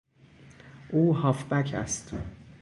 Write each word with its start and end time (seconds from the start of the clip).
او 0.93 1.13
هافبک 1.13 1.73
است. 1.73 2.11